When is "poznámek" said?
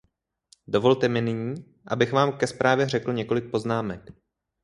3.51-4.01